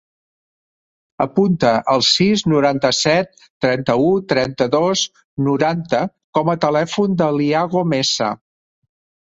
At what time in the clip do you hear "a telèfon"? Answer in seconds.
6.57-7.23